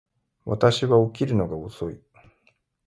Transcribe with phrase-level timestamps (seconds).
[0.45, 2.01] 私は起きるのが遅い